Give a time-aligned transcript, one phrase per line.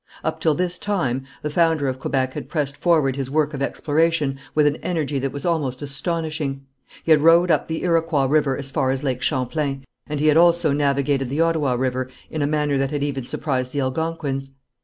[0.23, 4.39] Up till this time the founder of Quebec had pressed forward his work of exploration
[4.55, 6.65] with an energy that was almost astonishing.
[7.03, 10.37] He had rowed up the Iroquois River as far as lake Champlain, and he had
[10.37, 14.49] also navigated the Ottawa River in a manner that had even surprised the Algonquins.